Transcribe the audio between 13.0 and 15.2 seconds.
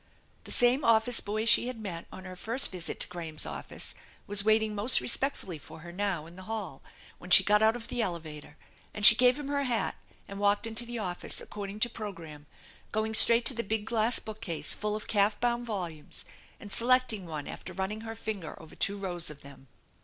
straight to the big glass bookcase full of